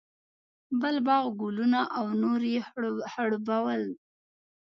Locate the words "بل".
0.81-0.95